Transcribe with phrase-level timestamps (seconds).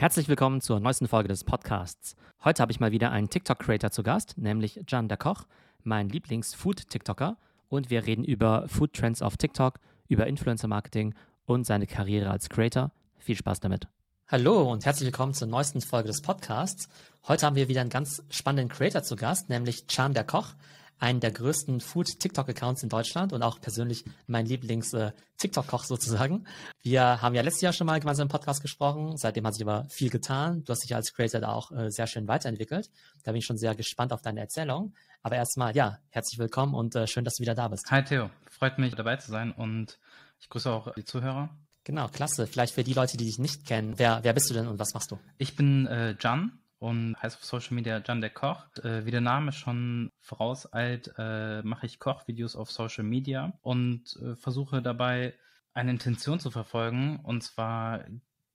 [0.00, 2.16] Herzlich willkommen zur neuesten Folge des Podcasts.
[2.42, 5.44] Heute habe ich mal wieder einen TikTok-Creator zu Gast, nämlich Jan der Koch,
[5.82, 7.36] mein Lieblings-Food-TikToker.
[7.68, 9.78] Und wir reden über Food Trends auf TikTok,
[10.08, 12.92] über Influencer-Marketing und seine Karriere als Creator.
[13.18, 13.88] Viel Spaß damit.
[14.28, 16.88] Hallo und herzlich willkommen zur neuesten Folge des Podcasts.
[17.28, 20.54] Heute haben wir wieder einen ganz spannenden Creator zu Gast, nämlich Can der Koch
[21.00, 26.46] einen der größten Food-TikTok-Accounts in Deutschland und auch persönlich mein Lieblings-TikTok-Koch sozusagen.
[26.82, 29.16] Wir haben ja letztes Jahr schon mal gemeinsam im Podcast gesprochen.
[29.16, 30.62] Seitdem hat sich aber viel getan.
[30.64, 32.90] Du hast dich als Creator da auch äh, sehr schön weiterentwickelt.
[33.24, 34.94] Da bin ich schon sehr gespannt auf deine Erzählung.
[35.22, 37.90] Aber erstmal, ja, herzlich willkommen und äh, schön, dass du wieder da bist.
[37.90, 39.98] Hi Theo, freut mich dabei zu sein und
[40.38, 41.50] ich grüße auch die Zuhörer.
[41.84, 42.46] Genau, klasse.
[42.46, 44.94] Vielleicht für die Leute, die dich nicht kennen, wer, wer bist du denn und was
[44.94, 45.18] machst du?
[45.38, 48.66] Ich bin äh, Jan, und heißt auf Social Media Jan der Koch.
[48.82, 54.34] Äh, wie der Name schon vorauseilt, äh, mache ich Kochvideos auf Social Media und äh,
[54.34, 55.34] versuche dabei
[55.72, 58.04] eine Intention zu verfolgen und zwar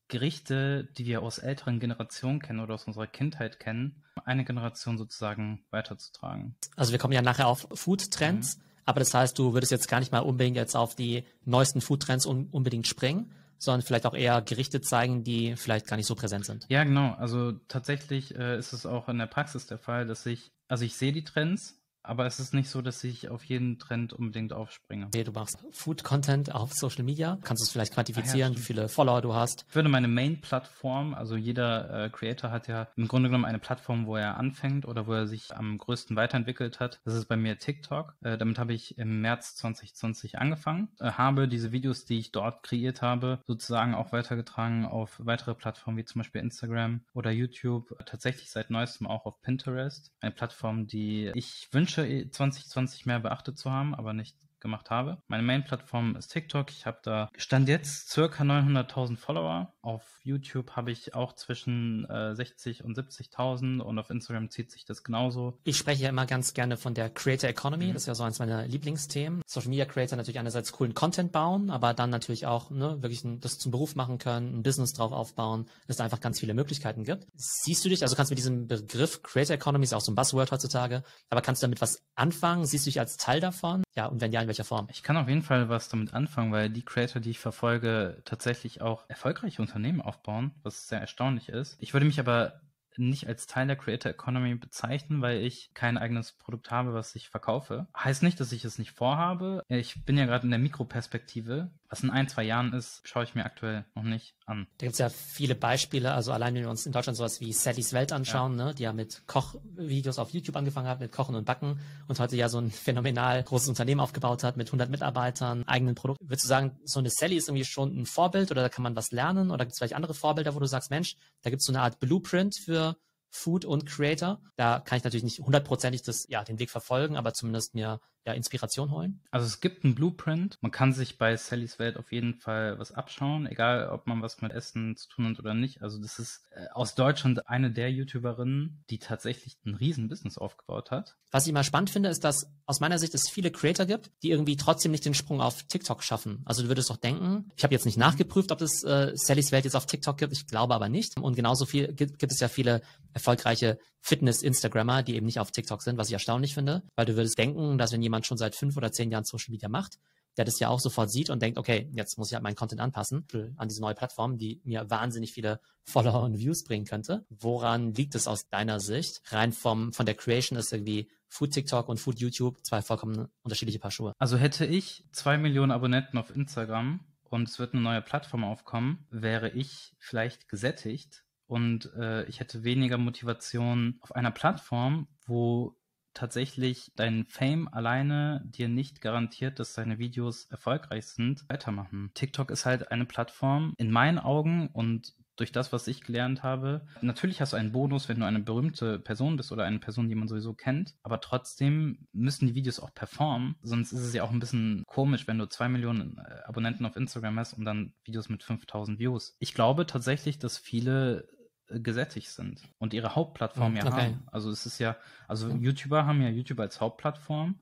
[0.07, 5.63] Gerichte, die wir aus älteren Generationen kennen oder aus unserer Kindheit kennen, eine Generation sozusagen
[5.71, 6.55] weiterzutragen.
[6.76, 8.63] Also wir kommen ja nachher auf Food Trends, mhm.
[8.85, 12.01] aber das heißt, du würdest jetzt gar nicht mal unbedingt jetzt auf die neuesten Food
[12.03, 16.15] Trends un unbedingt springen, sondern vielleicht auch eher Gerichte zeigen, die vielleicht gar nicht so
[16.15, 16.65] präsent sind.
[16.70, 17.13] Ja, genau.
[17.13, 20.95] Also tatsächlich äh, ist es auch in der Praxis der Fall, dass ich, also ich
[20.95, 25.07] sehe die Trends, aber es ist nicht so, dass ich auf jeden Trend unbedingt aufspringe.
[25.07, 27.37] Okay, du machst Food-Content auf Social Media.
[27.43, 29.65] Kannst du es vielleicht quantifizieren, ah, ja, wie viele Follower du hast?
[29.70, 34.05] Ich würde meine Main-Plattform, also jeder äh, Creator hat ja im Grunde genommen eine Plattform,
[34.05, 37.01] wo er anfängt oder wo er sich am größten weiterentwickelt hat.
[37.05, 38.15] Das ist bei mir TikTok.
[38.21, 40.90] Äh, damit habe ich im März 2020 angefangen.
[40.99, 45.97] Äh, habe diese Videos, die ich dort kreiert habe, sozusagen auch weitergetragen auf weitere Plattformen
[45.97, 47.95] wie zum Beispiel Instagram oder YouTube.
[48.05, 50.12] Tatsächlich seit neuestem auch auf Pinterest.
[50.21, 55.17] Eine Plattform, die ich wünsche, wünsche 2020 mehr beachtet zu haben, aber nicht gemacht habe.
[55.27, 56.71] Meine Main-Plattform ist TikTok.
[56.71, 59.73] Ich habe da Stand jetzt circa 900.000 Follower.
[59.81, 64.85] Auf YouTube habe ich auch zwischen äh, 60 und 70.000 und auf Instagram zieht sich
[64.85, 65.59] das genauso.
[65.63, 67.88] Ich spreche ja immer ganz gerne von der Creator Economy.
[67.88, 67.94] Mhm.
[67.94, 69.41] Das ist ja so eines meiner Lieblingsthemen.
[69.46, 73.40] Social Media Creator natürlich einerseits coolen Content bauen, aber dann natürlich auch ne, wirklich ein,
[73.40, 77.03] das zum Beruf machen können, ein Business drauf aufbauen, dass es einfach ganz viele Möglichkeiten
[77.03, 77.28] gibt.
[77.35, 80.16] Siehst du dich, also kannst du mit diesem Begriff Creator Economy, ist auch so ein
[80.16, 82.66] Buzzword heutzutage, aber kannst du damit was anfangen?
[82.66, 83.84] Siehst du dich als Teil davon?
[83.96, 84.88] Ja, und wenn ja, in welcher Form?
[84.91, 88.81] Ich kann auf jeden Fall was damit anfangen, weil die Creator, die ich verfolge, tatsächlich
[88.81, 91.78] auch erfolgreiche Unternehmen aufbauen, was sehr erstaunlich ist.
[91.79, 92.61] Ich würde mich aber
[92.97, 97.29] nicht als Teil der Creator Economy bezeichnen, weil ich kein eigenes Produkt habe, was ich
[97.29, 97.88] verkaufe.
[97.97, 99.63] Heißt nicht, dass ich es nicht vorhabe.
[99.67, 101.72] Ich bin ja gerade in der Mikroperspektive.
[101.90, 104.68] Was in ein, zwei Jahren ist, schaue ich mir aktuell noch nicht an.
[104.78, 106.13] Da gibt es ja viele Beispiele.
[106.13, 108.66] Also allein wenn wir uns in Deutschland sowas wie Sallys Welt anschauen, ja.
[108.66, 112.35] ne, die ja mit Kochvideos auf YouTube angefangen hat, mit Kochen und Backen und heute
[112.35, 116.28] ja so ein phänomenal großes Unternehmen aufgebaut hat mit 100 Mitarbeitern, eigenen Produkten.
[116.28, 118.95] Würdest du sagen, so eine Sally ist irgendwie schon ein Vorbild oder da kann man
[118.95, 121.66] was lernen oder gibt es vielleicht andere Vorbilder, wo du sagst, Mensch, da gibt es
[121.66, 122.97] so eine Art Blueprint für
[123.29, 124.41] Food und Creator.
[124.56, 128.34] Da kann ich natürlich nicht hundertprozentig das, ja, den Weg verfolgen, aber zumindest mir ja,
[128.34, 129.22] Inspiration holen?
[129.31, 130.58] Also es gibt einen Blueprint.
[130.62, 134.41] Man kann sich bei Sallys Welt auf jeden Fall was abschauen, egal ob man was
[134.41, 135.81] mit Essen zu tun hat oder nicht.
[135.84, 140.90] Also das ist äh, aus Deutschland eine der YouTuberinnen, die tatsächlich ein riesen Business aufgebaut
[140.91, 141.16] hat.
[141.31, 144.31] Was ich mal spannend finde, ist, dass aus meiner Sicht es viele Creator gibt, die
[144.31, 146.42] irgendwie trotzdem nicht den Sprung auf TikTok schaffen.
[146.46, 149.66] Also du würdest doch denken, ich habe jetzt nicht nachgeprüft, ob es äh, Sallys Welt
[149.66, 150.34] jetzt auf TikTok gibt.
[150.34, 151.19] Ich glaube aber nicht.
[151.19, 152.81] Und genauso viel gibt, gibt es ja viele
[153.13, 157.40] erfolgreiche Fitness-Instagrammer, die eben nicht auf TikTok sind, was ich erstaunlich finde, weil du würdest
[157.40, 159.98] denken, dass wenn jemand schon seit fünf oder zehn Jahren Social Media macht,
[160.38, 162.82] der das ja auch sofort sieht und denkt, okay, jetzt muss ich halt meinen Content
[162.82, 163.26] anpassen
[163.58, 167.26] an diese neue Plattform, die mir wahnsinnig viele Follower und Views bringen könnte.
[167.30, 169.22] Woran liegt es aus deiner Sicht?
[169.32, 173.80] Rein vom, von der Creation ist irgendwie Food TikTok und Food YouTube zwei vollkommen unterschiedliche
[173.80, 174.14] Paar Schuhe.
[174.20, 179.08] Also hätte ich zwei Millionen Abonnenten auf Instagram und es wird eine neue Plattform aufkommen,
[179.10, 185.78] wäre ich vielleicht gesättigt und äh, ich hätte weniger Motivation auf einer Plattform, wo
[186.13, 192.09] tatsächlich dein Fame alleine dir nicht garantiert, dass deine Videos erfolgreich sind, weitermachen.
[192.13, 196.88] TikTok ist halt eine Plattform in meinen Augen und durch das, was ich gelernt habe.
[197.01, 200.15] Natürlich hast du einen Bonus, wenn du eine berühmte Person bist oder eine Person, die
[200.15, 203.56] man sowieso kennt, aber trotzdem müssen die Videos auch performen.
[203.62, 206.95] Sonst ist es ja auch ein bisschen komisch, wenn du zwei Millionen äh, Abonnenten auf
[206.95, 209.36] Instagram hast und dann Videos mit 5000 Views.
[209.39, 211.27] Ich glaube tatsächlich, dass viele
[211.67, 214.01] gesättigt sind und ihre Hauptplattform mhm, ja okay.
[214.01, 214.27] haben.
[214.31, 214.95] Also es ist ja,
[215.27, 215.50] also.
[215.50, 217.59] YouTuber haben ja YouTube als Hauptplattform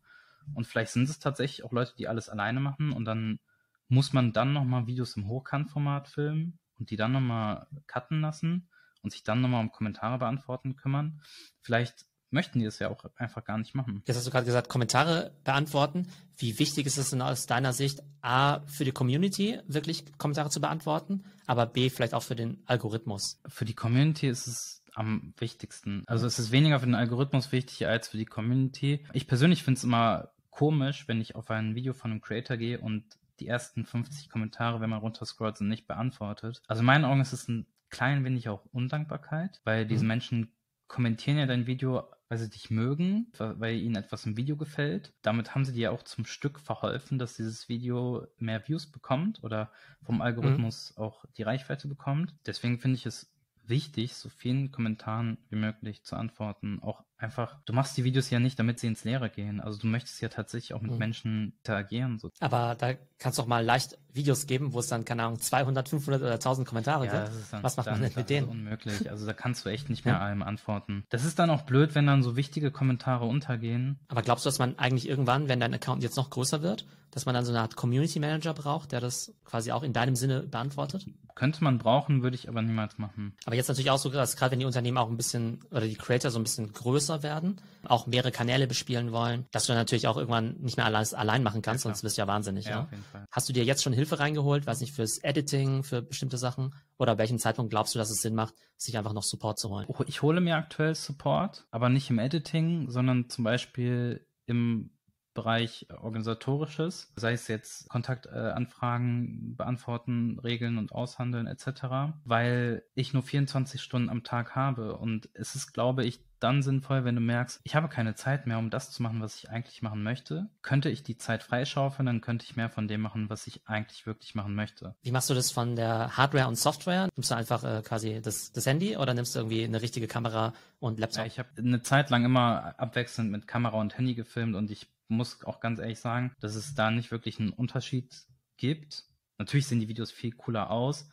[0.53, 3.39] und vielleicht sind es tatsächlich auch Leute, die alles alleine machen und dann
[3.87, 8.69] muss man dann nochmal Videos im Hochkantformat filmen und die dann nochmal cutten lassen
[9.01, 11.21] und sich dann nochmal um Kommentare beantworten kümmern.
[11.61, 14.01] Vielleicht möchten die es ja auch einfach gar nicht machen.
[14.05, 16.07] Jetzt hast du gerade gesagt, Kommentare beantworten.
[16.37, 20.59] Wie wichtig ist es denn aus deiner Sicht, A, für die Community wirklich Kommentare zu
[20.59, 23.39] beantworten, aber B, vielleicht auch für den Algorithmus?
[23.47, 26.03] Für die Community ist es am wichtigsten.
[26.07, 29.05] Also es ist weniger für den Algorithmus wichtig als für die Community.
[29.13, 32.79] Ich persönlich finde es immer komisch, wenn ich auf ein Video von einem Creator gehe
[32.79, 33.03] und
[33.39, 36.61] die ersten 50 Kommentare, wenn man runterscrollt, sind nicht beantwortet.
[36.67, 40.07] Also in meinen Augen ist es ein klein wenig auch Undankbarkeit, weil diese mhm.
[40.07, 40.51] Menschen
[40.87, 42.03] kommentieren ja dein Video,
[42.33, 45.13] weil sie dich mögen, weil ihnen etwas im Video gefällt.
[45.21, 49.71] Damit haben sie dir auch zum Stück verholfen, dass dieses Video mehr Views bekommt oder
[50.01, 51.03] vom Algorithmus mhm.
[51.03, 52.33] auch die Reichweite bekommt.
[52.47, 53.31] Deswegen finde ich es
[53.67, 56.79] wichtig, so vielen Kommentaren wie möglich zu antworten.
[56.81, 59.59] Auch einfach, du machst die Videos ja nicht, damit sie ins Leere gehen.
[59.59, 60.97] Also du möchtest ja tatsächlich auch mit mhm.
[60.97, 62.19] Menschen interagieren.
[62.19, 62.29] So.
[62.39, 65.89] Aber da kannst du auch mal leicht Videos geben, wo es dann, keine Ahnung, 200,
[65.89, 67.63] 500 oder 1000 Kommentare ja, gibt.
[67.63, 68.47] Was macht man denn mit denen?
[68.47, 69.09] Das ist unmöglich.
[69.09, 70.19] Also da kannst du echt nicht mehr ja.
[70.19, 71.05] allem antworten.
[71.09, 73.99] Das ist dann auch blöd, wenn dann so wichtige Kommentare untergehen.
[74.09, 77.25] Aber glaubst du, dass man eigentlich irgendwann, wenn dein Account jetzt noch größer wird, dass
[77.25, 80.41] man dann so eine Art Community Manager braucht, der das quasi auch in deinem Sinne
[80.41, 81.05] beantwortet?
[81.35, 83.33] Könnte man brauchen, würde ich aber niemals machen.
[83.45, 85.95] Aber jetzt natürlich auch so, dass gerade wenn die Unternehmen auch ein bisschen oder die
[85.95, 90.07] Creator so ein bisschen größer werden, auch mehrere Kanäle bespielen wollen, dass du dann natürlich
[90.07, 92.65] auch irgendwann nicht mehr alles allein machen kannst, ja, sonst bist du ja wahnsinnig.
[92.65, 93.25] Ja, ja, Auf jeden Fall.
[93.29, 96.73] Hast du dir jetzt schon Hilfe reingeholt, weiß nicht, fürs Editing, für bestimmte Sachen?
[96.97, 99.85] Oder welchen Zeitpunkt glaubst du, dass es Sinn macht, sich einfach noch Support zu holen?
[99.87, 104.93] Oh, ich hole mir aktuell Support, aber nicht im Editing, sondern zum Beispiel im
[105.33, 113.23] Bereich organisatorisches, sei es jetzt Kontaktanfragen äh, beantworten, regeln und aushandeln etc., weil ich nur
[113.23, 117.61] 24 Stunden am Tag habe und es ist, glaube ich, dann sinnvoll, wenn du merkst,
[117.63, 120.49] ich habe keine Zeit mehr, um das zu machen, was ich eigentlich machen möchte.
[120.61, 124.05] Könnte ich die Zeit freischaufeln, dann könnte ich mehr von dem machen, was ich eigentlich
[124.05, 124.95] wirklich machen möchte.
[125.01, 127.09] Wie machst du das von der Hardware und Software?
[127.15, 130.53] Nimmst du einfach äh, quasi das, das Handy oder nimmst du irgendwie eine richtige Kamera
[130.79, 131.19] und Laptop?
[131.19, 134.87] Ja, ich habe eine Zeit lang immer abwechselnd mit Kamera und Handy gefilmt und ich
[135.07, 138.13] muss auch ganz ehrlich sagen, dass es da nicht wirklich einen Unterschied
[138.57, 139.05] gibt.
[139.37, 141.09] Natürlich sehen die Videos viel cooler aus,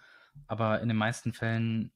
[0.47, 1.93] aber in den meisten Fällen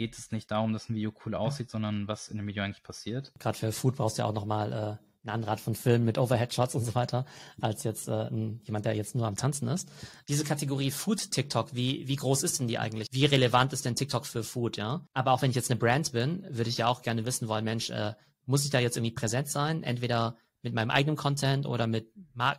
[0.00, 2.82] geht es nicht darum, dass ein Video cool aussieht, sondern was in dem Video eigentlich
[2.82, 3.34] passiert.
[3.38, 4.76] Gerade für Food brauchst du ja auch nochmal äh,
[5.24, 7.26] eine andere Art von Film mit Overhead-Shots und so weiter,
[7.60, 8.30] als jetzt äh,
[8.62, 9.90] jemand, der jetzt nur am Tanzen ist.
[10.26, 13.08] Diese Kategorie Food-TikTok, wie, wie groß ist denn die eigentlich?
[13.10, 15.04] Wie relevant ist denn TikTok für Food, ja?
[15.12, 17.66] Aber auch wenn ich jetzt eine Brand bin, würde ich ja auch gerne wissen wollen,
[17.66, 18.14] Mensch, äh,
[18.46, 19.82] muss ich da jetzt irgendwie präsent sein?
[19.82, 22.10] Entweder mit meinem eigenen Content oder mit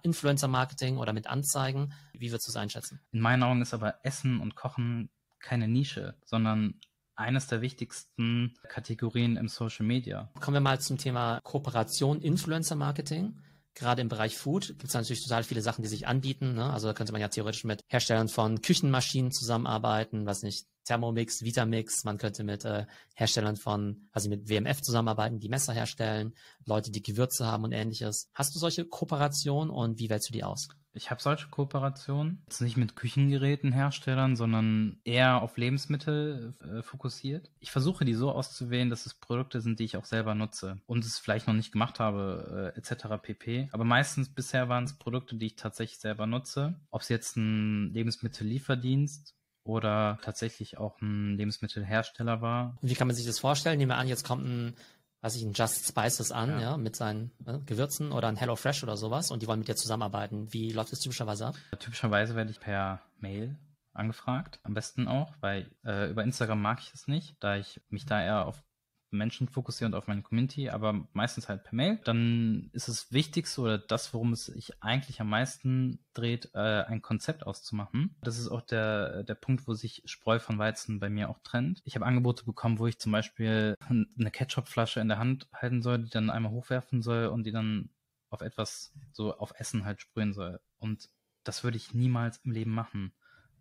[0.04, 1.92] Influencer-Marketing oder mit Anzeigen?
[2.14, 3.00] Wie würdest du es einschätzen?
[3.12, 5.10] In meinen Augen ist aber Essen und Kochen
[5.40, 6.80] keine Nische, sondern
[7.22, 10.30] eines der wichtigsten Kategorien im Social Media.
[10.40, 13.38] Kommen wir mal zum Thema Kooperation, Influencer-Marketing.
[13.74, 16.56] Gerade im Bereich Food gibt es natürlich total viele Sachen, die sich anbieten.
[16.56, 16.72] Ne?
[16.72, 22.04] Also da könnte man ja theoretisch mit Herstellern von Küchenmaschinen zusammenarbeiten, was nicht, Thermomix, Vitamix,
[22.04, 26.34] man könnte mit äh, Herstellern von, also mit WMF zusammenarbeiten, die Messer herstellen,
[26.66, 28.30] Leute, die Gewürze haben und ähnliches.
[28.34, 30.70] Hast du solche Kooperationen und wie wählst du die aus?
[30.94, 37.50] Ich habe solche Kooperationen, jetzt nicht mit Küchengerätenherstellern, sondern eher auf Lebensmittel äh, fokussiert.
[37.60, 41.06] Ich versuche die so auszuwählen, dass es Produkte sind, die ich auch selber nutze und
[41.06, 43.22] es vielleicht noch nicht gemacht habe, äh, etc.
[43.22, 43.70] pp.
[43.72, 46.76] Aber meistens bisher waren es Produkte, die ich tatsächlich selber nutze.
[46.90, 52.78] Ob es jetzt ein Lebensmittellieferdienst oder tatsächlich auch ein Lebensmittelhersteller war.
[52.82, 53.78] Wie kann man sich das vorstellen?
[53.78, 54.76] Nehmen wir an, jetzt kommt ein
[55.22, 58.56] weiß ich, ein Just Spices an, ja, ja mit seinen äh, Gewürzen oder ein Hello
[58.56, 60.52] Fresh oder sowas und die wollen mit dir zusammenarbeiten.
[60.52, 61.56] Wie läuft das typischerweise ab?
[61.80, 63.58] Typischerweise werde ich per Mail
[63.94, 68.06] angefragt, am besten auch, weil äh, über Instagram mag ich es nicht, da ich mich
[68.06, 68.64] da eher auf
[69.12, 72.00] Menschen fokussiere und auf meine Community, aber meistens halt per Mail.
[72.04, 77.02] Dann ist es Wichtigste oder das, worum es sich eigentlich am meisten dreht, äh, ein
[77.02, 78.16] Konzept auszumachen.
[78.22, 81.82] Das ist auch der, der Punkt, wo sich Spreu von Weizen bei mir auch trennt.
[81.86, 86.00] Ich habe Angebote bekommen, wo ich zum Beispiel eine Ketchupflasche in der Hand halten soll,
[86.00, 87.90] die dann einmal hochwerfen soll und die dann
[88.30, 90.60] auf etwas, so auf Essen halt sprühen soll.
[90.80, 91.10] Und
[91.44, 93.14] das würde ich niemals im Leben machen.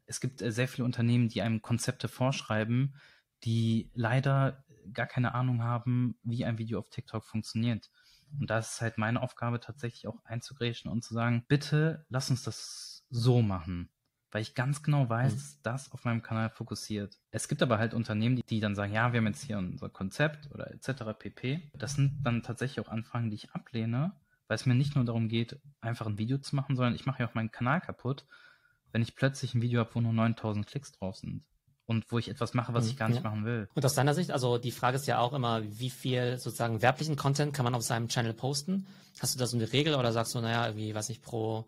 [0.07, 2.95] Es gibt äh, sehr viele Unternehmen, die einem Konzepte vorschreiben,
[3.45, 7.91] die leider gar keine Ahnung haben, wie ein Video auf TikTok funktioniert.
[8.39, 12.43] Und da ist halt meine Aufgabe tatsächlich auch einzugrätschen und zu sagen, bitte lass uns
[12.43, 13.91] das so machen.
[14.31, 15.37] Weil ich ganz genau weiß, mhm.
[15.37, 17.19] dass das auf meinem Kanal fokussiert.
[17.33, 19.89] Es gibt aber halt Unternehmen, die, die dann sagen, ja, wir haben jetzt hier unser
[19.89, 21.19] Konzept oder etc.
[21.19, 21.71] pp.
[21.75, 24.13] Das sind dann tatsächlich auch Anfragen, die ich ablehne,
[24.47, 27.23] weil es mir nicht nur darum geht, einfach ein Video zu machen, sondern ich mache
[27.23, 28.25] ja auch meinen Kanal kaputt,
[28.93, 31.45] wenn ich plötzlich ein Video habe, wo nur 9000 Klicks drauf sind
[31.91, 33.29] und wo ich etwas mache, was ich gar nicht ja.
[33.29, 33.69] machen will.
[33.75, 37.17] Und aus deiner Sicht, also die Frage ist ja auch immer, wie viel sozusagen werblichen
[37.17, 38.87] Content kann man auf seinem Channel posten?
[39.19, 41.65] Hast du da so eine Regel oder sagst du, naja, irgendwie, weiß ich, pro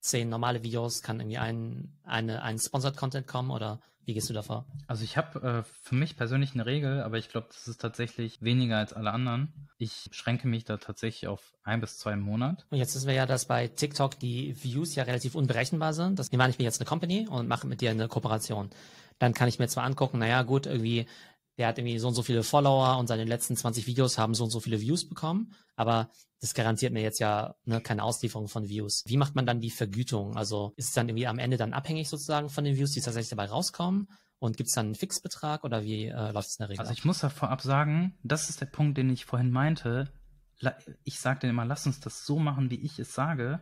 [0.00, 4.32] zehn normale Videos, kann irgendwie ein, eine, ein Sponsored Content kommen oder wie gehst du
[4.32, 4.64] davor?
[4.86, 8.40] Also ich habe äh, für mich persönlich eine Regel, aber ich glaube, das ist tatsächlich
[8.40, 9.52] weniger als alle anderen.
[9.78, 12.64] Ich schränke mich da tatsächlich auf ein bis zwei im Monat.
[12.70, 16.20] Und jetzt wissen wir ja, dass bei TikTok die Views ja relativ unberechenbar sind.
[16.20, 18.70] Das nehmen wir nicht mir jetzt eine Company und mache mit dir eine Kooperation.
[19.18, 21.06] Dann kann ich mir zwar angucken, naja gut, irgendwie
[21.58, 24.44] der hat irgendwie so und so viele Follower und seine letzten 20 Videos haben so
[24.44, 28.68] und so viele Views bekommen, aber das garantiert mir jetzt ja ne, keine Auslieferung von
[28.68, 29.04] Views.
[29.06, 30.36] Wie macht man dann die Vergütung?
[30.36, 33.30] Also ist es dann irgendwie am Ende dann abhängig sozusagen von den Views, die tatsächlich
[33.30, 34.08] dabei rauskommen?
[34.38, 36.80] Und gibt es dann einen Fixbetrag oder wie äh, läuft es in der Regel?
[36.80, 40.12] Also ich muss da vorab sagen, das ist der Punkt, den ich vorhin meinte.
[41.04, 43.60] Ich sage dir immer, lass uns das so machen, wie ich es sage,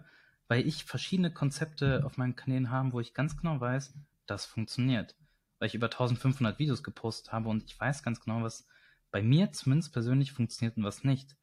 [0.49, 3.95] weil ich verschiedene Konzepte auf meinen Kanälen habe, wo ich ganz genau weiß,
[4.27, 5.15] das funktioniert
[5.59, 8.67] weil ich über 1500 Videos gepostet habe und ich weiß ganz genau, was
[9.11, 11.37] bei mir zumindest persönlich funktioniert und was nicht.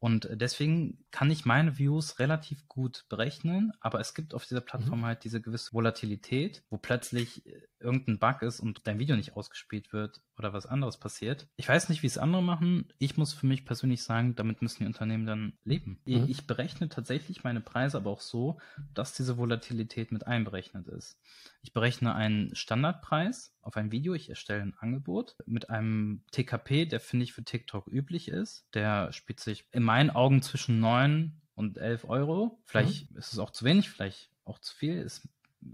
[0.00, 5.00] Und deswegen kann ich meine Views relativ gut berechnen, aber es gibt auf dieser Plattform
[5.00, 5.06] mhm.
[5.06, 9.92] halt diese gewisse Volatilität, wo plötzlich äh, irgendein Bug ist und dein Video nicht ausgespielt
[9.92, 11.48] wird oder was anderes passiert.
[11.56, 12.92] Ich weiß nicht, wie es andere machen.
[12.98, 16.00] Ich muss für mich persönlich sagen, damit müssen die Unternehmen dann leben.
[16.04, 16.26] Mhm.
[16.28, 18.58] Ich berechne tatsächlich meine Preise aber auch so,
[18.94, 21.18] dass diese Volatilität mit einberechnet ist.
[21.62, 27.00] Ich berechne einen Standardpreis auf ein Video, ich erstelle ein Angebot mit einem TKP, der
[27.00, 28.66] finde ich für TikTok üblich ist.
[28.74, 32.62] Der spielt sich in meinen Augen zwischen 9 und 11 Euro.
[32.64, 33.18] Vielleicht mhm.
[33.18, 34.98] ist es auch zu wenig, vielleicht auch zu viel.
[34.98, 35.28] Ist,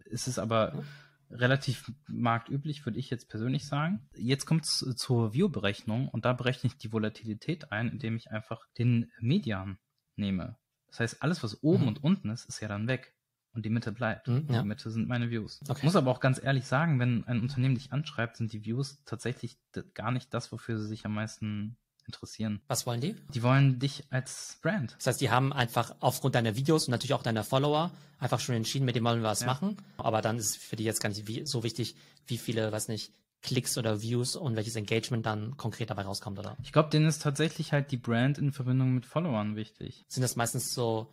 [0.07, 0.83] ist es aber mhm.
[1.31, 4.09] Relativ marktüblich, würde ich jetzt persönlich sagen.
[4.17, 8.67] Jetzt kommt es zur View-Berechnung und da berechne ich die Volatilität ein, indem ich einfach
[8.79, 9.79] den Median
[10.17, 10.57] nehme.
[10.89, 11.89] Das heißt, alles, was oben mhm.
[11.89, 13.15] und unten ist, ist ja dann weg
[13.53, 14.29] und die Mitte bleibt.
[14.29, 14.63] Mhm, ja.
[14.63, 15.61] Die Mitte sind meine Views.
[15.63, 15.79] Okay.
[15.79, 19.03] Ich muss aber auch ganz ehrlich sagen, wenn ein Unternehmen dich anschreibt, sind die Views
[19.05, 19.59] tatsächlich
[19.95, 22.61] gar nicht das, wofür sie sich am meisten interessieren.
[22.67, 23.17] Was wollen die?
[23.35, 24.95] Die wollen dich als Brand.
[24.99, 28.55] Das heißt, die haben einfach aufgrund deiner Videos und natürlich auch deiner Follower einfach schon
[28.55, 29.47] entschieden, mit dem wollen wir was ja.
[29.47, 29.77] machen.
[29.97, 31.97] Aber dann ist es für die jetzt gar nicht so wichtig,
[32.27, 36.57] wie viele, weiß nicht, Klicks oder Views und welches Engagement dann konkret dabei rauskommt, oder?
[36.63, 40.05] Ich glaube, denen ist tatsächlich halt die Brand in Verbindung mit Followern wichtig.
[40.09, 41.09] Sind das meistens so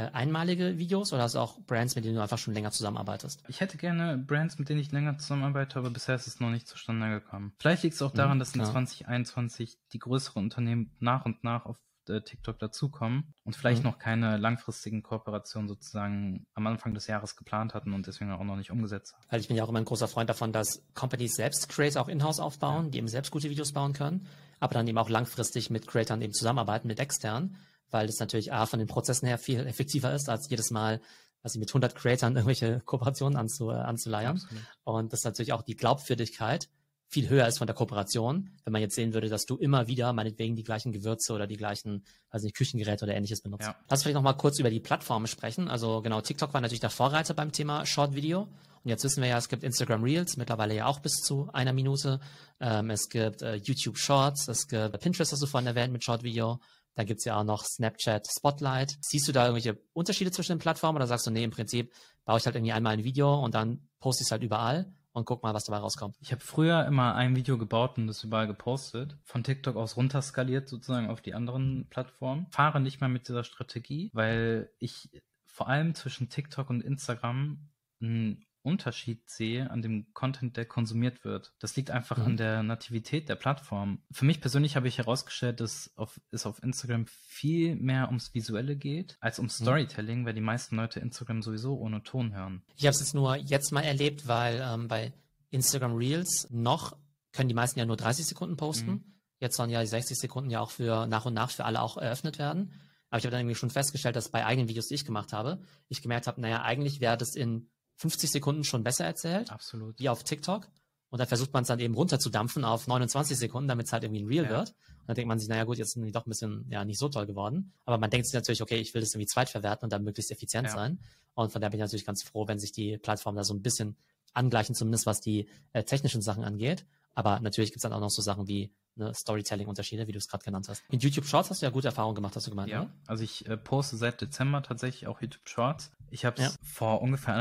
[0.00, 3.42] einmalige Videos oder hast du auch Brands, mit denen du einfach schon länger zusammenarbeitest?
[3.48, 6.68] Ich hätte gerne Brands, mit denen ich länger zusammenarbeite, aber bisher ist es noch nicht
[6.68, 7.52] zustande gekommen.
[7.58, 8.70] Vielleicht liegt es auch daran, mhm, dass in ja.
[8.70, 13.90] 2021 die größeren Unternehmen nach und nach auf äh, TikTok dazukommen und vielleicht mhm.
[13.90, 18.56] noch keine langfristigen Kooperationen sozusagen am Anfang des Jahres geplant hatten und deswegen auch noch
[18.56, 19.24] nicht umgesetzt haben.
[19.28, 22.08] Also ich bin ja auch immer ein großer Freund davon, dass Companies selbst Creator auch
[22.08, 22.90] in-house aufbauen, ja.
[22.90, 24.26] die eben selbst gute Videos bauen können,
[24.60, 27.56] aber dann eben auch langfristig mit Creators eben zusammenarbeiten, mit externen
[27.90, 31.00] weil das natürlich A, von den Prozessen her viel effektiver ist, als jedes Mal
[31.42, 34.36] also mit 100 Creators irgendwelche Kooperationen anzu, äh, anzuleiern.
[34.36, 34.64] Absolut.
[34.84, 36.68] Und das natürlich auch die Glaubwürdigkeit
[37.08, 40.12] viel höher ist von der Kooperation, wenn man jetzt sehen würde, dass du immer wieder
[40.12, 43.64] meinetwegen die gleichen Gewürze oder die gleichen, also nicht Küchengeräte oder ähnliches benutzt.
[43.64, 43.76] Ja.
[43.88, 45.68] Lass uns vielleicht nochmal kurz über die Plattformen sprechen.
[45.68, 48.48] Also genau, TikTok war natürlich der Vorreiter beim Thema Short Video.
[48.82, 51.72] Und jetzt wissen wir ja, es gibt Instagram Reels, mittlerweile ja auch bis zu einer
[51.72, 52.20] Minute.
[52.60, 56.22] Ähm, es gibt äh, YouTube Shorts, es gibt Pinterest, das du vorhin erwähnt mit Short
[56.22, 56.60] Video.
[56.96, 58.96] Da gibt's ja auch noch Snapchat Spotlight.
[59.02, 61.92] Siehst du da irgendwelche Unterschiede zwischen den Plattformen oder sagst du, nee, im Prinzip
[62.24, 65.26] baue ich halt irgendwie einmal ein Video und dann poste ich es halt überall und
[65.26, 66.16] guck mal, was dabei rauskommt.
[66.20, 70.68] Ich habe früher immer ein Video gebaut und das überall gepostet, von TikTok aus runterskaliert
[70.68, 72.46] sozusagen auf die anderen Plattformen.
[72.50, 75.10] Fahre nicht mehr mit dieser Strategie, weil ich
[75.46, 81.54] vor allem zwischen TikTok und Instagram ein Unterschied sehe an dem Content, der konsumiert wird.
[81.60, 82.24] Das liegt einfach mhm.
[82.24, 84.02] an der Nativität der Plattform.
[84.10, 88.76] Für mich persönlich habe ich herausgestellt, dass auf, es auf Instagram viel mehr ums Visuelle
[88.76, 89.50] geht als um mhm.
[89.50, 90.26] Storytelling, mhm.
[90.26, 92.62] weil die meisten Leute Instagram sowieso ohne Ton hören.
[92.76, 95.12] Ich habe es jetzt nur jetzt mal erlebt, weil ähm, bei
[95.50, 96.96] Instagram Reels noch
[97.32, 98.90] können die meisten ja nur 30 Sekunden posten.
[98.90, 99.04] Mhm.
[99.38, 101.96] Jetzt sollen ja die 60 Sekunden ja auch für nach und nach für alle auch
[101.98, 102.72] eröffnet werden.
[103.10, 105.60] Aber ich habe dann irgendwie schon festgestellt, dass bei eigenen Videos, die ich gemacht habe,
[105.88, 109.50] ich gemerkt habe, naja, eigentlich wäre das in 50 Sekunden schon besser erzählt.
[109.50, 109.98] Absolut.
[109.98, 110.68] Wie auf TikTok.
[111.08, 114.22] Und dann versucht man es dann eben runterzudampfen auf 29 Sekunden, damit es halt irgendwie
[114.22, 114.50] ein Real ja.
[114.50, 114.70] wird.
[114.70, 116.98] Und dann denkt man sich, naja gut, jetzt sind die doch ein bisschen, ja, nicht
[116.98, 117.72] so toll geworden.
[117.84, 120.66] Aber man denkt sich natürlich, okay, ich will das irgendwie zweitverwerten und dann möglichst effizient
[120.66, 120.72] ja.
[120.72, 120.98] sein.
[121.34, 123.62] Und von daher bin ich natürlich ganz froh, wenn sich die Plattformen da so ein
[123.62, 123.96] bisschen
[124.34, 126.84] angleichen, zumindest was die äh, technischen Sachen angeht.
[127.14, 130.28] Aber natürlich gibt es dann auch noch so Sachen wie ne, Storytelling-Unterschiede, wie du es
[130.28, 130.82] gerade genannt hast.
[130.90, 132.82] In YouTube Shorts hast du ja gute Erfahrungen gemacht, hast du gemeint, ja.
[132.82, 132.92] Oder?
[133.06, 135.92] Also ich äh, poste seit Dezember tatsächlich auch YouTube Shorts.
[136.10, 136.58] Ich habe es ja.
[136.62, 137.34] vor ungefähr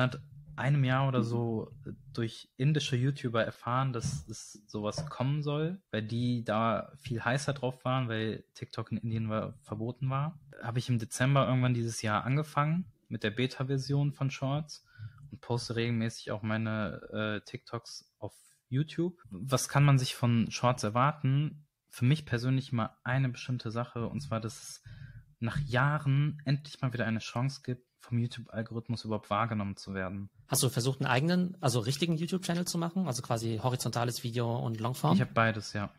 [0.57, 1.71] einem Jahr oder so
[2.13, 7.83] durch indische YouTuber erfahren, dass es sowas kommen soll, weil die da viel heißer drauf
[7.85, 10.39] waren, weil TikTok in Indien war, verboten war.
[10.61, 14.85] Habe ich im Dezember irgendwann dieses Jahr angefangen mit der Beta-Version von Shorts
[15.31, 18.33] und poste regelmäßig auch meine äh, TikToks auf
[18.69, 19.21] YouTube.
[19.29, 21.65] Was kann man sich von Shorts erwarten?
[21.89, 24.83] Für mich persönlich mal eine bestimmte Sache und zwar, dass es
[25.39, 30.29] nach Jahren endlich mal wieder eine Chance gibt, vom YouTube-Algorithmus überhaupt wahrgenommen zu werden.
[30.47, 33.07] Hast du versucht, einen eigenen, also richtigen YouTube-Channel zu machen?
[33.07, 35.15] Also quasi horizontales Video und Longform?
[35.15, 35.89] Ich habe beides, ja.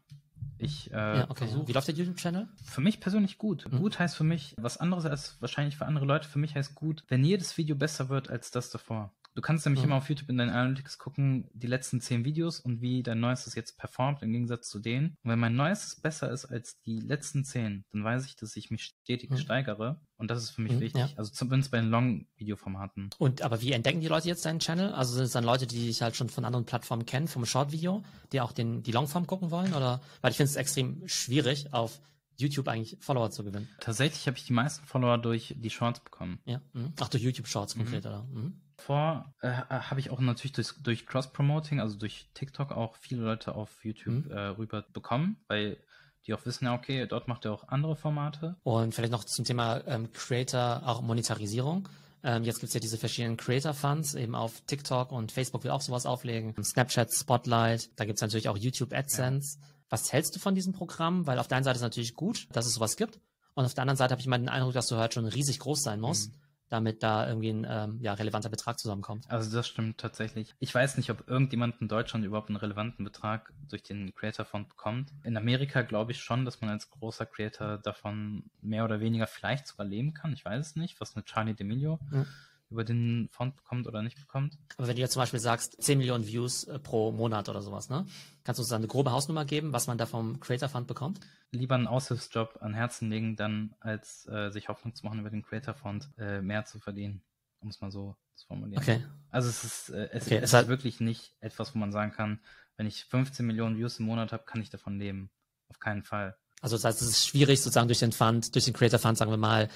[0.59, 1.47] Ich äh, ja, okay.
[1.47, 1.69] versuche.
[1.69, 2.49] Wie läuft der YouTube-Channel?
[2.65, 3.71] Für mich persönlich gut.
[3.71, 3.79] Mhm.
[3.79, 6.29] Gut heißt für mich was anderes als wahrscheinlich für andere Leute.
[6.29, 9.13] Für mich heißt gut, wenn jedes Video besser wird als das davor.
[9.37, 9.91] Du kannst nämlich mhm.
[9.91, 13.55] immer auf YouTube in deinen Analytics gucken, die letzten zehn Videos und wie dein neuestes
[13.55, 15.19] jetzt performt im Gegensatz zu denen.
[15.23, 18.71] Und wenn mein neuestes besser ist als die letzten zehn, dann weiß ich, dass ich
[18.71, 19.37] mich stetig mhm.
[19.37, 20.01] steigere.
[20.17, 21.03] Und das ist für mich mhm, wichtig.
[21.03, 21.11] Ja.
[21.17, 23.11] Also zumindest bei den Long-Video-Formaten.
[23.19, 24.95] Und aber wie entdecken die Leute jetzt deinen Channel?
[24.95, 28.03] Also sind es dann Leute, die dich halt schon von anderen Plattformen kennen, vom Short-Video,
[28.33, 29.75] die auch den, die Longform gucken wollen?
[29.75, 32.01] Oder weil ich finde es extrem schwierig, auf
[32.39, 33.69] YouTube eigentlich Follower zu gewinnen.
[33.81, 36.39] Tatsächlich habe ich die meisten Follower durch die Shorts bekommen.
[36.47, 36.63] Ja.
[36.73, 36.95] Mhm.
[36.99, 37.81] Ach, durch YouTube Shorts mhm.
[37.81, 38.23] konkret, oder?
[38.25, 43.23] Mhm vor äh, habe ich auch natürlich durch, durch Cross-Promoting, also durch TikTok auch viele
[43.23, 44.31] Leute auf YouTube mhm.
[44.31, 45.79] äh, rüber bekommen, weil
[46.27, 48.57] die auch wissen, ja, okay, dort macht er auch andere Formate.
[48.65, 51.89] Und vielleicht noch zum Thema ähm, Creator, auch Monetarisierung.
[52.23, 55.81] Ähm, jetzt gibt es ja diese verschiedenen Creator-Funds, eben auf TikTok und Facebook will auch
[55.81, 56.55] sowas auflegen.
[56.63, 59.59] Snapchat, Spotlight, da gibt es natürlich auch YouTube AdSense.
[59.59, 59.67] Ja.
[59.89, 61.27] Was hältst du von diesem Programm?
[61.27, 63.21] Weil auf der einen Seite ist es natürlich gut, dass es sowas gibt.
[63.55, 65.61] Und auf der anderen Seite habe ich mal den Eindruck, dass du halt schon riesig
[65.61, 66.33] groß sein musst.
[66.33, 69.25] Mhm damit da irgendwie ein ähm, ja, relevanter Betrag zusammenkommt.
[69.29, 70.55] Also das stimmt tatsächlich.
[70.59, 74.69] Ich weiß nicht, ob irgendjemand in Deutschland überhaupt einen relevanten Betrag durch den Creator Fund
[74.69, 75.13] bekommt.
[75.23, 79.67] In Amerika glaube ich schon, dass man als großer Creator davon mehr oder weniger vielleicht
[79.67, 80.33] sogar leben kann.
[80.33, 81.99] Ich weiß es nicht, was mit Charlie D'Amelio.
[82.13, 82.27] Ja
[82.71, 84.59] über den Font bekommt oder nicht bekommt.
[84.77, 87.89] Aber wenn du jetzt zum Beispiel sagst, 10 Millionen Views äh, pro Monat oder sowas,
[87.89, 88.07] ne?
[88.45, 91.21] Kannst du uns dann eine grobe Hausnummer geben, was man da vom Creator Fund bekommt?
[91.53, 95.43] Lieber einen Aushilfsjob an Herzen legen, dann als äh, sich Hoffnung zu machen, über den
[95.43, 97.23] Creator Fund äh, mehr zu verdienen,
[97.61, 98.83] um es mal so zu formulieren.
[98.83, 99.05] Okay.
[99.31, 102.13] Also es ist, äh, es, okay, es ist halt wirklich nicht etwas, wo man sagen
[102.13, 102.41] kann,
[102.77, 105.31] wenn ich 15 Millionen Views im Monat habe, kann ich davon leben.
[105.69, 106.37] Auf keinen Fall.
[106.61, 109.31] Also das heißt, es ist schwierig, sozusagen durch den Fund, durch den Creator Fund, sagen
[109.31, 109.69] wir mal,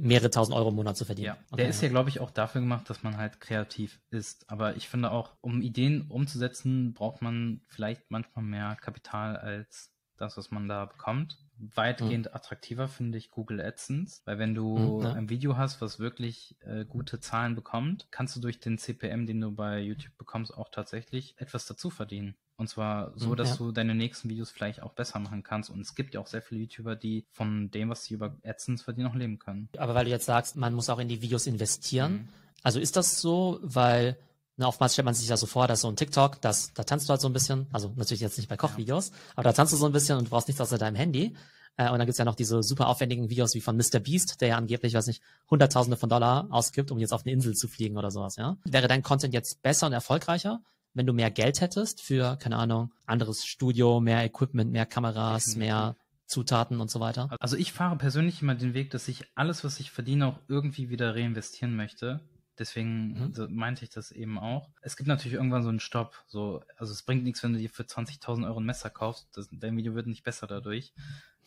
[0.00, 1.36] mehrere tausend Euro im Monat zu verdienen.
[1.50, 4.50] Ja, der ist ja, glaube ich, auch dafür gemacht, dass man halt kreativ ist.
[4.50, 10.36] Aber ich finde auch, um Ideen umzusetzen, braucht man vielleicht manchmal mehr Kapital als das,
[10.36, 11.38] was man da bekommt.
[11.58, 12.34] Weitgehend mhm.
[12.34, 15.12] attraktiver finde ich Google AdSense, weil wenn du mhm, ja.
[15.12, 19.40] ein Video hast, was wirklich äh, gute Zahlen bekommt, kannst du durch den CPM, den
[19.40, 22.36] du bei YouTube bekommst, auch tatsächlich etwas dazu verdienen.
[22.56, 23.56] Und zwar so, mhm, dass ja.
[23.56, 25.70] du deine nächsten Videos vielleicht auch besser machen kannst.
[25.70, 28.82] Und es gibt ja auch sehr viele YouTuber, die von dem, was sie über AdSense
[28.82, 29.68] verdienen, auch leben können.
[29.78, 32.12] Aber weil du jetzt sagst, man muss auch in die Videos investieren.
[32.12, 32.28] Mhm.
[32.64, 34.16] Also ist das so, weil
[34.58, 37.08] na, oftmals stellt man sich ja so vor, dass so ein TikTok, das, da tanzt
[37.08, 39.14] du halt so ein bisschen, also natürlich jetzt nicht bei Kochvideos, ja.
[39.36, 41.36] aber da tanzt du so ein bisschen und du brauchst nichts außer deinem Handy.
[41.76, 44.00] Äh, und dann gibt's ja noch diese super aufwendigen Videos wie von Mr.
[44.00, 47.54] Beast, der ja angeblich, weiß nicht, Hunderttausende von Dollar ausgibt, um jetzt auf eine Insel
[47.54, 48.56] zu fliegen oder sowas, ja.
[48.64, 50.60] Wäre dein Content jetzt besser und erfolgreicher,
[50.92, 55.94] wenn du mehr Geld hättest für, keine Ahnung, anderes Studio, mehr Equipment, mehr Kameras, mehr
[56.26, 57.30] Zutaten und so weiter?
[57.38, 60.90] Also ich fahre persönlich immer den Weg, dass ich alles, was ich verdiene, auch irgendwie
[60.90, 62.20] wieder reinvestieren möchte.
[62.58, 63.32] Deswegen mhm.
[63.32, 64.68] so meinte ich das eben auch.
[64.80, 66.24] Es gibt natürlich irgendwann so einen Stopp.
[66.26, 69.28] So, also es bringt nichts, wenn du dir für 20.000 Euro ein Messer kaufst.
[69.36, 70.92] Das, dein Video wird nicht besser dadurch.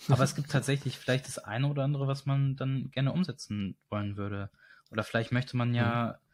[0.08, 4.18] Aber es gibt tatsächlich vielleicht das eine oder andere, was man dann gerne umsetzen wollen
[4.18, 4.50] würde.
[4.90, 6.32] Oder vielleicht möchte man ja mhm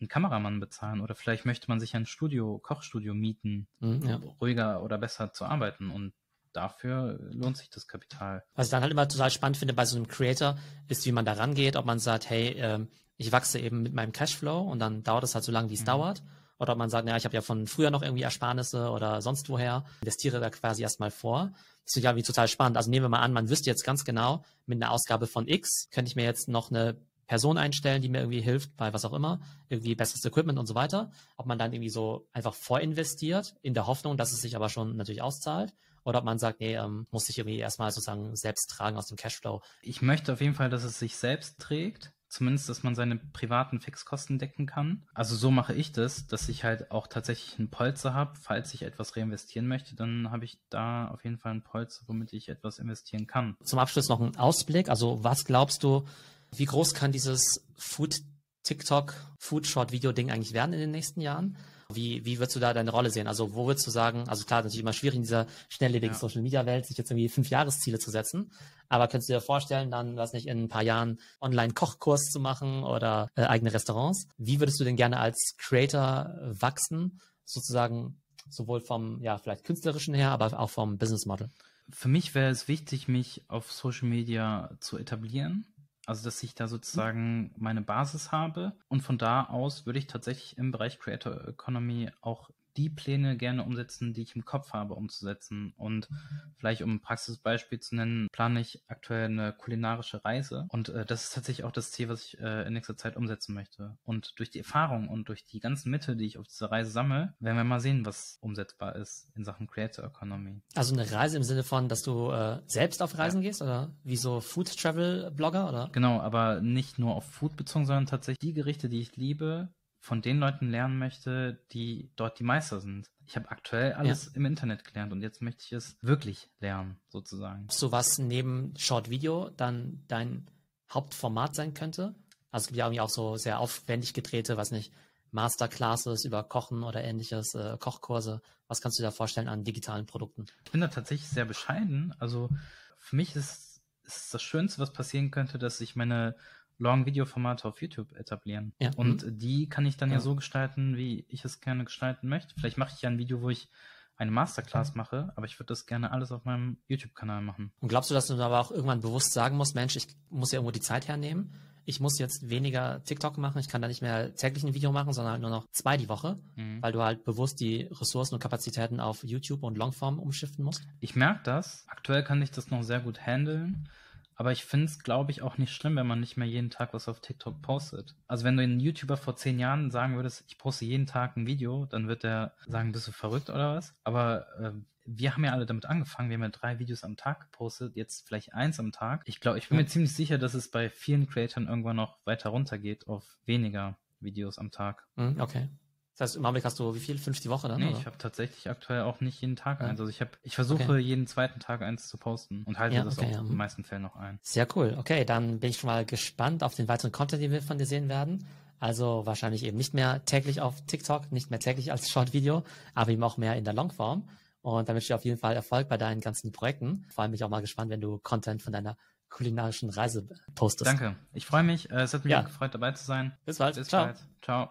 [0.00, 4.20] einen Kameramann bezahlen oder vielleicht möchte man sich ein Studio, Kochstudio mieten, mhm, ja.
[4.40, 6.12] ruhiger oder besser zu arbeiten und
[6.52, 8.44] dafür lohnt sich das Kapital.
[8.54, 10.56] Was ich dann halt immer total spannend finde bei so einem Creator,
[10.88, 14.12] ist, wie man da rangeht, ob man sagt, hey, äh, ich wachse eben mit meinem
[14.12, 15.86] Cashflow und dann dauert es halt so lange, wie es mhm.
[15.86, 16.22] dauert.
[16.58, 19.48] Oder ob man sagt, naja, ich habe ja von früher noch irgendwie Ersparnisse oder sonst
[19.48, 21.52] woher, investiere da quasi erstmal vor.
[21.84, 22.76] Das ist ja wie total spannend.
[22.76, 25.88] Also nehmen wir mal an, man wüsste jetzt ganz genau, mit einer Ausgabe von X
[25.90, 26.96] könnte ich mir jetzt noch eine
[27.26, 30.74] Person einstellen, die mir irgendwie hilft bei was auch immer, irgendwie besseres Equipment und so
[30.74, 31.10] weiter.
[31.36, 34.96] Ob man dann irgendwie so einfach vorinvestiert, in der Hoffnung, dass es sich aber schon
[34.96, 35.74] natürlich auszahlt.
[36.04, 39.16] Oder ob man sagt, nee, ähm, muss sich irgendwie erstmal sozusagen selbst tragen aus dem
[39.16, 39.62] Cashflow.
[39.80, 42.12] Ich möchte auf jeden Fall, dass es sich selbst trägt.
[42.34, 45.04] Zumindest, dass man seine privaten Fixkosten decken kann.
[45.14, 48.32] Also so mache ich das, dass ich halt auch tatsächlich einen Polster habe.
[48.42, 52.32] Falls ich etwas reinvestieren möchte, dann habe ich da auf jeden Fall einen Polster, womit
[52.32, 53.56] ich etwas investieren kann.
[53.62, 54.88] Zum Abschluss noch ein Ausblick.
[54.88, 56.08] Also was glaubst du,
[56.50, 58.16] wie groß kann dieses Food
[58.64, 61.56] TikTok Food Short Video Ding eigentlich werden in den nächsten Jahren?
[61.94, 63.26] Wie, wie würdest du da deine Rolle sehen?
[63.26, 66.18] Also wo würdest du sagen, also klar, natürlich immer schwierig in dieser schnelllebigen ja.
[66.18, 68.52] Social Media Welt, sich jetzt irgendwie fünf Jahresziele zu setzen.
[68.88, 72.84] Aber könntest du dir vorstellen, dann, was nicht, in ein paar Jahren Online-Kochkurs zu machen
[72.84, 74.28] oder äh, eigene Restaurants?
[74.36, 77.20] Wie würdest du denn gerne als Creator wachsen?
[77.44, 81.50] Sozusagen sowohl vom, ja, vielleicht künstlerischen her, aber auch vom Business Model?
[81.90, 85.66] Für mich wäre es wichtig, mich auf Social Media zu etablieren
[86.06, 88.72] also, dass ich da sozusagen meine Basis habe.
[88.88, 93.64] Und von da aus würde ich tatsächlich im Bereich Creator Economy auch die Pläne gerne
[93.64, 95.72] umsetzen, die ich im Kopf habe, umzusetzen.
[95.76, 96.08] Und
[96.56, 100.66] vielleicht um ein Praxisbeispiel zu nennen, plane ich aktuell eine kulinarische Reise.
[100.68, 103.54] Und äh, das ist tatsächlich auch das Ziel, was ich äh, in nächster Zeit umsetzen
[103.54, 103.96] möchte.
[104.04, 107.34] Und durch die Erfahrung und durch die ganzen Mittel, die ich auf dieser Reise sammle,
[107.40, 110.62] werden wir mal sehen, was umsetzbar ist in Sachen Creator Economy.
[110.74, 113.48] Also eine Reise im Sinne von, dass du äh, selbst auf Reisen ja.
[113.48, 115.88] gehst oder wie so Food Travel Blogger oder?
[115.92, 119.68] Genau, aber nicht nur auf Food bezogen, sondern tatsächlich die Gerichte, die ich liebe,
[120.04, 123.10] von den Leuten lernen möchte, die dort die Meister sind.
[123.26, 124.32] Ich habe aktuell alles ja.
[124.34, 127.68] im Internet gelernt und jetzt möchte ich es wirklich lernen, sozusagen.
[127.70, 130.46] So was neben Short Video dann dein
[130.92, 132.14] Hauptformat sein könnte?
[132.50, 134.92] Also es gibt ja irgendwie auch so sehr aufwendig gedrehte, was nicht,
[135.30, 138.42] Masterclasses über Kochen oder ähnliches, äh, Kochkurse.
[138.68, 140.44] Was kannst du dir da vorstellen an digitalen Produkten?
[140.66, 142.14] Ich bin da tatsächlich sehr bescheiden.
[142.18, 142.50] Also
[142.98, 146.36] für mich ist, ist das Schönste, was passieren könnte, dass ich meine
[146.78, 148.72] Long-Video-Formate auf YouTube etablieren.
[148.78, 148.90] Ja.
[148.96, 149.38] Und mhm.
[149.38, 150.16] die kann ich dann ja.
[150.16, 150.20] ja.
[150.20, 152.54] so gestalten, wie ich es gerne gestalten möchte.
[152.58, 153.68] Vielleicht mache ich ja ein Video, wo ich
[154.16, 157.72] eine Masterclass mache, aber ich würde das gerne alles auf meinem YouTube-Kanal machen.
[157.80, 160.58] Und glaubst du, dass du aber auch irgendwann bewusst sagen musst, Mensch, ich muss ja
[160.58, 161.52] irgendwo die Zeit hernehmen?
[161.86, 165.12] Ich muss jetzt weniger TikTok machen, ich kann da nicht mehr täglich ein Video machen,
[165.12, 166.80] sondern halt nur noch zwei die Woche, mhm.
[166.80, 170.86] weil du halt bewusst die Ressourcen und Kapazitäten auf YouTube und Longform umschiften musst?
[171.00, 171.84] Ich merke das.
[171.88, 173.88] Aktuell kann ich das noch sehr gut handeln.
[174.36, 176.94] Aber ich finde es, glaube ich, auch nicht schlimm, wenn man nicht mehr jeden Tag
[176.94, 178.16] was auf TikTok postet.
[178.26, 181.46] Also wenn du einen YouTuber vor zehn Jahren sagen würdest, ich poste jeden Tag ein
[181.46, 183.94] Video, dann wird der sagen, bist du verrückt oder was?
[184.02, 184.72] Aber äh,
[185.06, 188.26] wir haben ja alle damit angefangen, wir haben ja drei Videos am Tag gepostet, jetzt
[188.26, 189.22] vielleicht eins am Tag.
[189.26, 192.50] Ich glaube, ich bin mir ziemlich sicher, dass es bei vielen Creatoren irgendwann noch weiter
[192.50, 195.06] runtergeht auf weniger Videos am Tag.
[195.16, 195.68] Hm, okay.
[196.16, 197.18] Das heißt, im Augenblick hast du wie viel?
[197.18, 197.80] Fünf die Woche dann?
[197.80, 197.98] Nee, oder?
[197.98, 199.86] ich habe tatsächlich aktuell auch nicht jeden Tag ja.
[199.86, 199.98] eins.
[199.98, 200.98] Also ich habe, ich versuche okay.
[200.98, 203.40] jeden zweiten Tag eins zu posten und halte ja, das okay, auch ja.
[203.40, 204.38] in den meisten Fällen noch ein.
[204.42, 204.94] Sehr cool.
[204.98, 207.86] Okay, dann bin ich schon mal gespannt auf den weiteren Content, den wir von dir
[207.86, 208.46] sehen werden.
[208.78, 212.62] Also wahrscheinlich eben nicht mehr täglich auf TikTok, nicht mehr täglich als Short-Video,
[212.94, 214.28] aber eben auch mehr in der Longform.
[214.62, 217.04] Und damit ich auf jeden Fall Erfolg bei deinen ganzen Projekten.
[217.10, 218.96] Vor allem bin ich auch mal gespannt, wenn du Content von deiner
[219.30, 220.88] kulinarischen Reise postest.
[220.88, 221.16] Danke.
[221.32, 221.90] Ich freue mich.
[221.90, 222.42] Es hat mich ja.
[222.42, 223.36] gefreut, dabei zu sein.
[223.44, 223.74] Bis bald.
[223.74, 224.04] Bis Ciao.
[224.04, 224.18] bald.
[224.42, 224.70] Ciao.